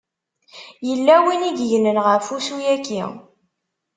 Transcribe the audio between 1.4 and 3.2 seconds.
i yegnen ɣef ussu-yaki.